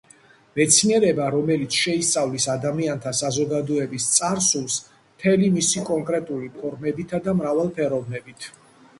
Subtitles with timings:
[0.59, 8.49] მეცნიერება, რომელიც შეისწავლის ადამიანთა საზოგადოების წარსულს მთელი მისი კონკრეტული ფორმებითა და მრავალფეროვნებით.